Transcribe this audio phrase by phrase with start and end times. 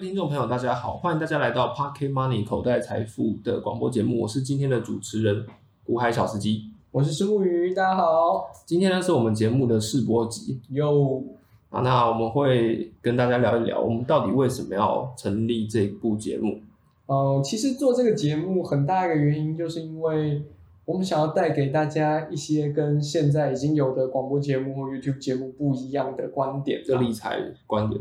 [0.00, 5.44] 位听众朋友，大家好，欢迎大家来到 Pocket Money 口袋财富的广播节目，我是今天的主持人
[5.84, 6.70] 古海小司机。
[6.90, 8.50] 我是石木鱼，大家好。
[8.64, 11.22] 今天呢是我们节目的试播集哟，
[11.68, 16.60] 啊，那我们会跟大家聊一聊，我们到底为什么要成立这部节目？
[17.04, 20.42] 呃，其实做这个节目很大一个原因，就是因为
[20.86, 26.80] 我们想要带给大家一些跟现在已经有的广播节目或 YouTube 节目不一样的观点。
[26.86, 28.00] 这理财观点，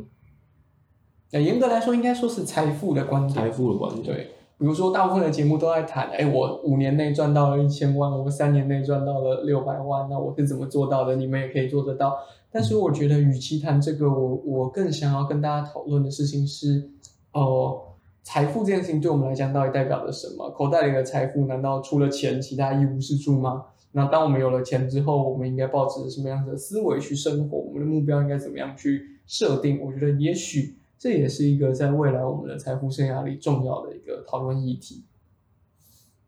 [1.32, 3.34] 呃，严格来说，应该说是财富的观点。
[3.34, 4.24] 财富的观点，对，
[4.58, 11.16] 比如说大部分的节目都在谈，哎，我五年内赚到了一千万，我三年内赚到了六百万，那我是怎么做到的？
[11.18, 12.18] 你们也可以做得到。
[12.52, 16.90] 但是我觉得，与其谈这个，我我更想要跟大家讨论的事情是，
[17.32, 17.80] 哦、
[18.24, 20.50] 财富这件事情对我们来讲到底代表着什么？
[20.50, 23.66] 口袋里的财富难道除了钱，其他一无是处吗？
[23.92, 27.58] 那当我们有了钱之后，我们应该抱持什么样的思维去生活？
[27.60, 29.80] 我们的目标应该怎么样去设定？
[29.80, 35.06] 我觉得也许这也是一个在未来我们的财富生涯里重要的一个讨论议题。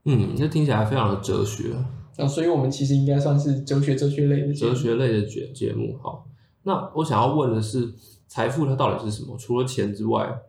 [0.06, 1.76] 嗯，这听起来非常的哲学，
[2.18, 5.98] 那所以我们其实应该算是哲学哲学类的哲学类的节节目。
[6.02, 6.26] 好，
[6.64, 7.94] 那我想要问的是，
[8.28, 9.38] 财富它到底是什么？
[9.38, 10.42] 除了钱之外，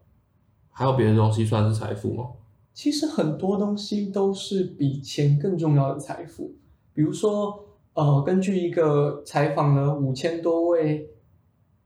[0.70, 2.28] 还有别的东西算是财富吗？
[2.73, 6.55] 其实很多东西都是比钱更重要的财富，
[6.95, 7.62] 比如说，
[7.93, 11.11] 呃，根据一个采访了五千多位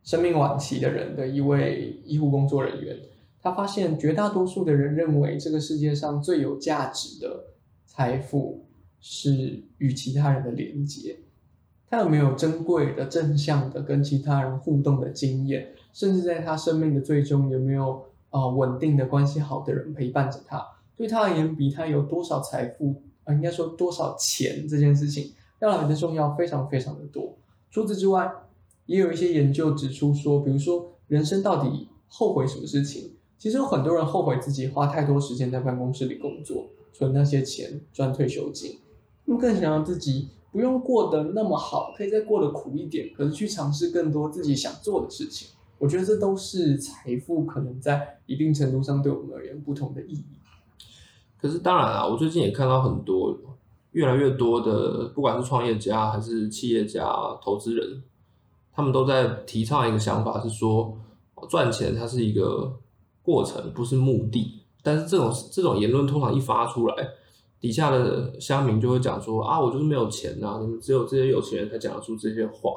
[0.07, 2.97] 生命晚期的人的一位医护工作人员，
[3.43, 7.47] 他发现绝大多数的人认为这个世界上最有价值的
[7.85, 8.65] 财富
[9.01, 11.19] 是与其他人的连接。
[11.91, 20.65] 他有没有珍贵的、正向的跟其他人互动的经验，甚至在他生命的最终有没有啊、稳定的关系好的人陪伴着他？
[20.95, 27.37] 对他而言，比他有多少财富啊、应该说多少钱这件事情要来的重要非常非常的多。
[27.73, 28.31] 除此之外，
[28.87, 33.13] 也有一些研究指出说，比如说人生到底后悔什么事情？
[33.39, 38.79] 其实有很多人后悔自己花太多时间在办公室里工作，存那些钱赚退休金，
[39.27, 45.49] 他们更想要自己不用过得那么好，可以再过得苦一点，可是去尝试更多自己想做的事情。
[45.79, 50.39] 我觉得这都是财富可能在一定程度上对我们而言不同的意义。
[51.39, 53.39] 可是当然啊，我最近也看到很多
[53.93, 57.05] 越来越多的，不管是创业家还是企业家、
[57.43, 58.03] 投资人，
[58.77, 60.95] 他们都在提倡一个想法，是说
[61.49, 62.71] 赚钱它是一个
[63.23, 64.61] 过程，不是目的。
[64.83, 66.95] 但是这种这种言论通常一发出来，
[67.59, 72.71] 底下的乡民就会讲说啊，我就是没有钱啊，你们只有这些有钱人才讲得出这些话。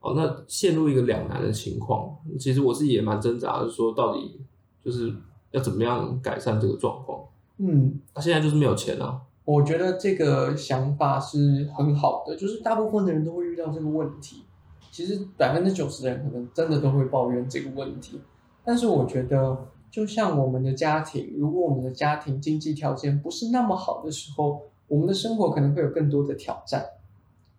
[0.00, 2.14] 哦，那陷入一个两难的情况。
[2.38, 4.40] 其实我自己也蛮挣扎的，说到底
[4.84, 5.10] 就是
[5.50, 7.18] 要怎么样改善这个状况。
[7.58, 9.20] 嗯，他现在就是没有钱啊。
[9.44, 14.42] 我觉得这个想法是很好的，就是大部分的人都会遇到这个问题。
[14.90, 18.20] 其实百分之九十的人可能真的都会抱怨这个问题，
[18.64, 26.84] 但是我觉得，就像我们的家庭，如果我们的家庭经济条件不是那么好的时候，我们的生活可能会有更多的挑战。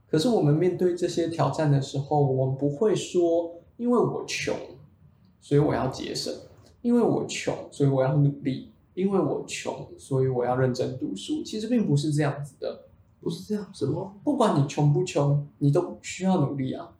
[0.09, 4.53] 可是我们面对这些挑战的时候，我们不会说，因为我穷，
[5.39, 6.33] 所以我要节省；
[6.81, 11.41] 因为我穷，所以我要努力；因为我穷，所以我要认真读书。
[11.43, 12.85] 其实并不是这样子的。
[13.21, 14.13] 不是这样，什么？
[14.23, 16.91] 不管你穷不穷，你都需要努力啊。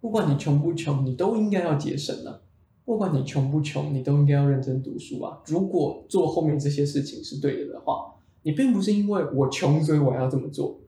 [0.00, 2.40] 不管你穷不穷，你都应该要节省啊。
[2.84, 5.40] 不管你穷不穷，你都应该要认真读书啊。
[5.46, 10.78] 如果做后面这些事情是对的的话，你并不是因为我穷所以我要这么做，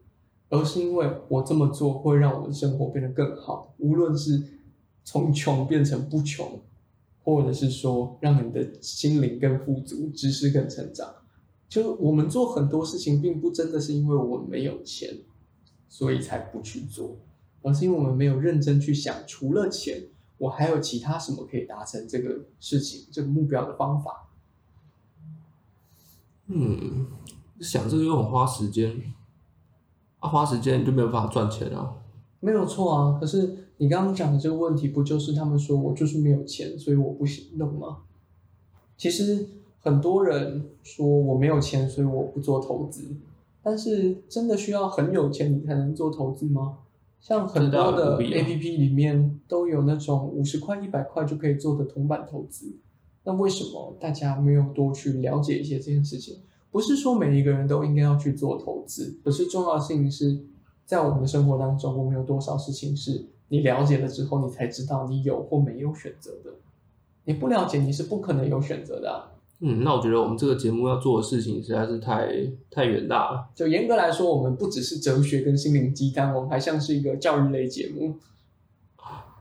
[0.48, 3.74] 而是因为我这么做会让我的生活变得更好。
[3.78, 4.40] 无论是
[5.02, 6.60] 从穷变成不穷，
[7.24, 11.12] 或者是说让你的心灵更富足，知识更成长。
[11.68, 15.18] 就我们做很多事情，并不真的是因为我们没有钱，
[15.88, 17.16] 所以才不去做，
[17.62, 20.04] 而是因为我们没有认真去想，除了钱，
[20.38, 24.28] 我还有其他什么可以达成这个事情、这个目标的方法。
[26.46, 27.06] 嗯，
[27.60, 29.12] 想这个又很花时间，
[30.20, 31.94] 啊，花时间你就没有办法赚钱啊。
[32.40, 37.98] 没有错啊，可是你刚刚讲的这个问题，不就是他们说我就是没有钱，所以我不行动吗？
[38.96, 39.46] 其实
[39.80, 43.16] 很多人说我没有钱，所以我不做投资，
[43.62, 46.78] 但是真的需要很有钱你才能做投资吗？
[47.20, 52.76] 像很多的 A P P 里面都有那种五十块、一百块就可以做的铜板投资，
[53.24, 56.38] 那为什么大家没有多去了解一些这件事情？
[56.70, 60.38] 不是说每一个人都应该要去做投资，可是重要的事情是
[60.84, 66.52] 在我们的生活当中，我们有多少事情是你了解了之后，你才知道你有或没有选择的。
[67.24, 69.37] 你不了解，你是不可能有选择的、啊。
[69.60, 72.28] 嗯，那我觉得我们这个节目要做的事情实在是太
[72.70, 73.48] 太远大了。
[73.54, 78.16] 就严格来说，我们不只是哲学跟心灵鸡汤，我们还像是一个教育类节目。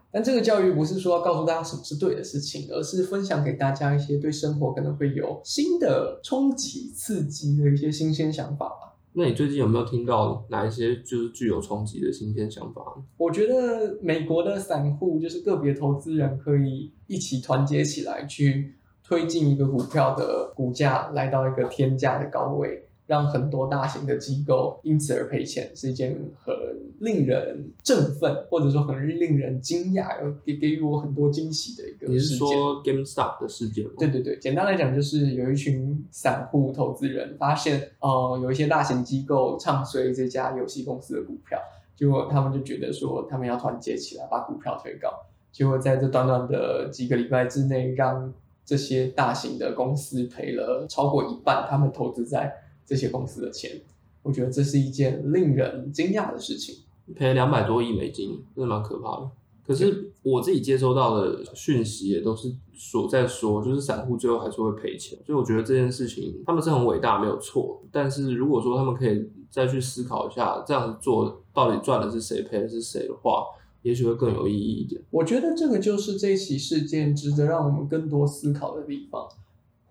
[0.09, 8.95] 但这个教育不是说要告诉大家什么是对的事情，而是分享给大家一些对生活可能会有新的冲击、刺激的一些新鲜想法吧。
[9.13, 13.03] 那你最近有没有听到哪一些就是具有冲击的新鲜想法呢？
[13.17, 18.73] 我觉得美国的散户就是个别投资人可以一起团结起来，去
[19.07, 22.83] 推进一个股票的股价来到一个天价的高位。
[23.07, 26.13] 让很多大型的机构因此而赔钱，是一件
[26.43, 26.53] 很
[26.99, 32.05] 令人振奋，或者说很令人惊讶，给给予我很多惊喜的一个。
[32.05, 33.91] 你是说 GameStop 的事件吗？
[33.97, 41.57] 对对对，简单来讲就是有一群散户投资人发现，呃，有一些大型机构唱衰这家游戏公司的股票，
[41.95, 45.07] 结果他们就觉得说，他们要团结起来把股票推高，
[45.49, 48.33] 结果在这短短的几个礼拜之内，让
[48.67, 52.53] 这些大型的公司赔了超过一半，他们投资在。
[52.89, 53.81] 这些公司的钱，
[54.23, 56.73] 我觉得这是一件令人惊讶的事情。
[57.13, 59.29] 赔了两百多亿美金，真的蛮可怕的。
[59.61, 65.19] 可是我自己接收到的讯息也都是所在说，就是散户最后还是会赔钱。
[65.25, 67.83] 所以我觉得这件事情他们是很伟大，没有错。
[67.91, 73.43] 但是如果说他们可以再去思考一下，这样子做到底赚的是谁，赔的是谁的话，
[73.81, 75.01] 也许会更有意义一点。
[75.09, 79.27] 我觉得这个就是这起事件值得让我们更多思考的地方。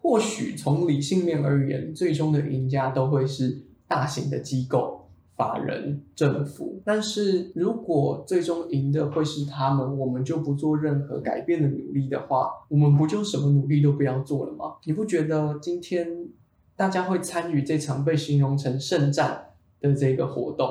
[0.00, 6.80] 或许从理性面而言，最终的赢家都会是大型的机构、法人、政府。
[6.84, 14.76] 但是如果最终赢的会是他们，我们就不做任何改变的努力的话，我们不就什么努力都不要做了吗？
[14.84, 16.28] 你不觉得今天
[16.76, 19.46] 大家会参与这场被形容成圣战
[19.80, 20.68] 的这个活动，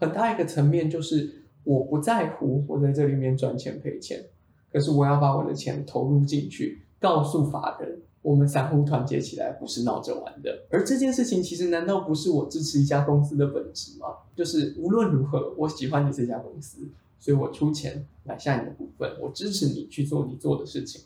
[0.00, 4.24] 很大一个层面就是我不在乎我在这里面赚钱赔钱，
[4.72, 8.00] 可是我要把我的钱投入进去，告诉法人。
[8.22, 14.06] 我们散户团结起来不是闹着玩的，而这件事情其实难道不是我支持一家公司的本质吗？
[14.36, 16.88] 就是无论如何，我喜欢你这家公司，
[17.18, 21.02] 所以我出钱买下你的股份，我支持你去做你做的事情。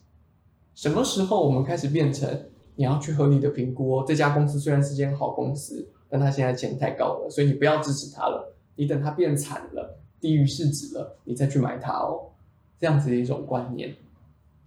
[0.75, 2.29] 什么时候我们开始变成
[2.75, 8.55] 你要去合理的评估哦这家公司虽然是间好公司，但它现在钱太高了，所以你不要支持它了。
[8.75, 12.31] 你等它变惨了，低于市值了，你再去买它哦。
[12.79, 13.97] 这样子的一种观念。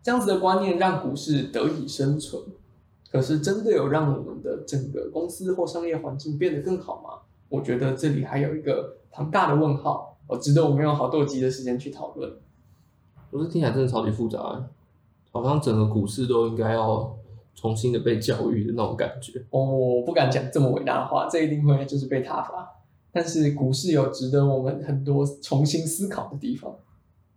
[0.02, 2.42] 这样子的观念让股市得以生存，
[3.12, 7.20] 可是真的有让我们的整个公司或商业环境变得更好吗？
[7.50, 12.32] 我觉得这里还有一个庞大的问号，哦，值得我们用好多集的时间去讨论。
[13.30, 14.40] 不是听起来真的超级复杂，
[15.32, 17.16] 好像整个股市都应该要
[17.54, 19.46] 重新的被教育的那种感觉。
[19.50, 22.79] 哦，我不敢讲这么伟大的话，这一定会就是被挞伐。
[23.12, 26.76] 但是股市有值得我们很多重新思考的地方。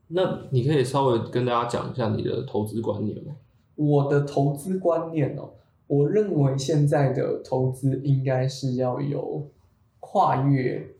[0.08, 3.34] 那你可以稍微跟大家讲一下你的投资观念吗？
[3.76, 5.50] 我的投资观念哦，
[5.86, 9.48] 我认为现在的投资应该是要有
[10.00, 10.94] 跨越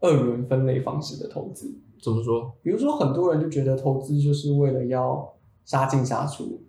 [0.00, 1.74] 二轮分类方式的投资。
[2.02, 2.52] 怎么说？
[2.62, 5.32] 比如说，很多人就觉得投资就是为了要
[5.64, 6.60] 杀进杀出，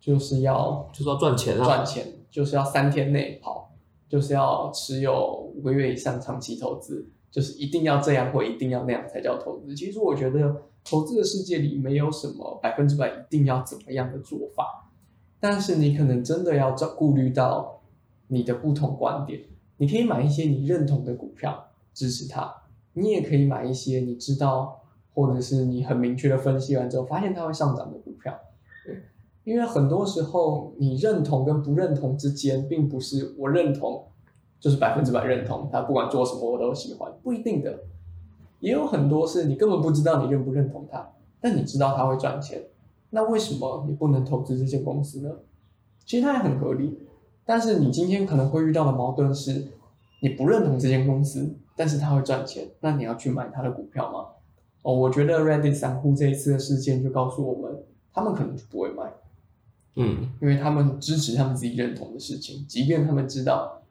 [0.00, 3.69] 就是要就是要赚钱啊，赚钱就是要三天内跑，
[4.10, 9.74] 就是要持有五个月以上长期投资，就是一定要这样或一定要那样才叫投资。
[9.74, 10.62] 其实我觉得。
[10.82, 14.90] 投资的世界里没有什么百分之百一定要怎么样的做法，
[15.38, 17.82] 但是你可能真的要照顾虑到
[18.28, 19.42] 你的不同观点。
[19.76, 22.50] 你可以买一些你认同的股票支持它，
[22.94, 24.80] 你也可以买一些你知道
[25.12, 28.34] 或者是你很明确的分析完之后发现它会上涨的股票。
[28.86, 29.02] 对，
[29.44, 34.04] 因为很多时候你认同跟不认同之间，并不是我认同
[34.58, 37.80] 就是百分之百认同，他不管做什么我都喜欢，不一定的。
[38.60, 42.62] 也有很多是你根本不知道你认不认同他，但你知道他会赚钱，
[43.08, 45.30] 那为什么你不能投资这些公司呢？
[46.04, 46.98] 其实它也很合理，
[47.44, 49.68] 但是你今天可能会遇到的矛盾是，
[50.20, 54.26] 你不认同这间公司，但是它会赚钱，那你要去买它的股票吗？
[54.82, 57.82] 哦，我觉得 Reddit 散户这一次的事件就告诉我们，
[58.12, 59.12] 他们可能就不会买，
[59.96, 63.82] 嗯，因为他们支持他们自己认同的事情，即便他们知道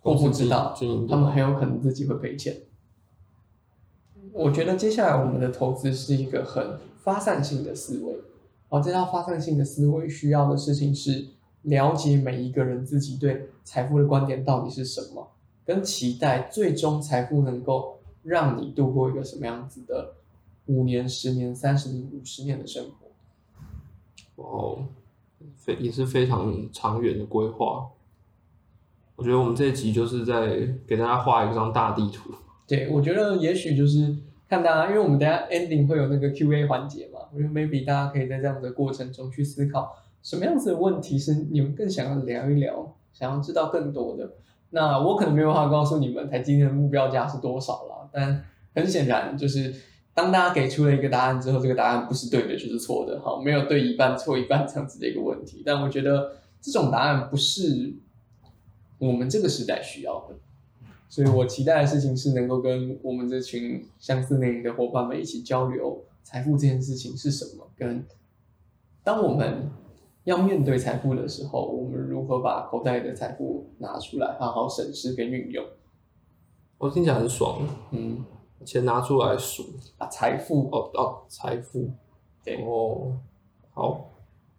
[0.00, 0.74] 或不知道，
[1.08, 2.56] 他们很有可能自己会赔钱。
[4.32, 8.14] 我觉得接下来我们的投资是一个很发散性的思维，
[8.68, 11.28] 而这套发散性的思维需要的事情是
[11.62, 15.28] 了解每一个人自己对财富的观点到底是什么，
[15.64, 20.14] 跟期待最终财富能够让你度过一个什么样子的
[20.66, 24.42] 五年、十年、三十年、五十年的生活。
[24.42, 24.84] 哦，
[25.56, 27.88] 非也是非常长远的规划。
[29.16, 32.30] 我觉得我们这一集就是在给大家画一张大地图。
[32.66, 34.16] 对，我觉得也许就是。
[34.50, 44.36] 看大家，因为我们等下 ending 会有那个 Q A 环节嘛，我觉得 maybe 大家可以在这样的过程中去思考，什么样子的问题是你们更想要聊一聊，想要知道更多的。
[44.70, 48.42] 那我可能没有办法告诉你们台积电的目标价是多少了，但
[48.74, 49.74] 很显然就是。
[50.18, 55.62] 当大家给出了一个答案之后，这个答案不是对的就是错的，好，没有对一半错一半这样子的一个问题。
[55.64, 57.94] 但我觉得这种答案不是
[58.98, 60.34] 我们这个时代需要的，
[61.08, 68.04] 所以我期待的事情是能够跟我们这群相似年龄的伙伴们一起交流财富这件事情是什么，跟
[69.04, 69.70] 当我们
[70.24, 75.64] 要面对财富的时候，我们如何把口袋里的财富拿出来，好好审视跟运用。
[76.76, 78.24] 我听起来很爽，嗯，
[78.64, 79.64] 钱拿出来数，
[79.98, 81.90] 啊财富哦哦，财富，
[82.44, 83.12] 对哦，
[83.72, 84.10] 好，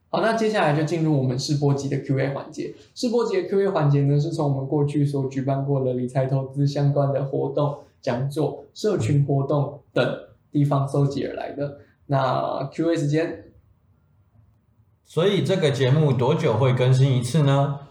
[0.10, 2.74] 好，那接下来就进入我们试播集的 Q&A 环节。
[2.96, 10.20] 试播集的 Q&A 环节呢，是从我们过去所举办过的理财投资相关的活动、讲座、社群活动等
[10.52, 11.80] 地方搜集而来的。
[12.08, 13.52] 那 Q&A 时间，
[15.06, 17.82] 所以这个节目多久会更新一次呢？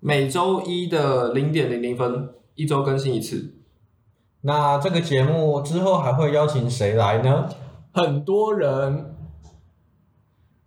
[0.00, 3.54] 每周一的零点零零分，一周更新一次。
[4.42, 7.48] 那这个节目之后还会邀请谁来呢？
[7.92, 9.16] 很多人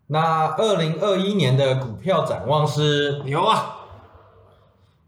[0.07, 3.77] 那二零二一年的股票展望是，牛啊！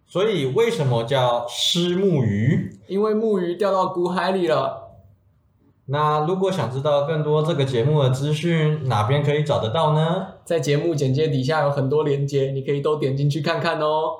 [0.07, 2.79] 所以为什么叫虱目鱼？
[2.87, 4.91] 因为木鱼掉到股海里了。
[5.87, 10.27] 那如果想知道更多这个节目的资讯，哪边可以找得到呢？
[10.45, 14.13] 在节目简介底下有很多连接，你可以都点进去看看哦。